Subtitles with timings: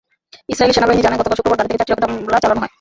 [0.51, 2.69] ইসরায়েলের সেনাবাহিনী জানায়, গতকাল শুক্রবার গাজা থেকে চারটি রকেট হামলা চালানো হয়।